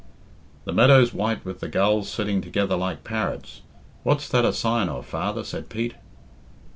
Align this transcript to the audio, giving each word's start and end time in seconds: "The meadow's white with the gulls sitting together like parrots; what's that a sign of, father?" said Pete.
"The 0.65 0.73
meadow's 0.73 1.13
white 1.13 1.45
with 1.45 1.59
the 1.59 1.67
gulls 1.67 2.09
sitting 2.09 2.41
together 2.41 2.75
like 2.75 3.03
parrots; 3.03 3.61
what's 4.01 4.27
that 4.29 4.43
a 4.45 4.51
sign 4.51 4.89
of, 4.89 5.05
father?" 5.05 5.43
said 5.43 5.69
Pete. 5.69 5.93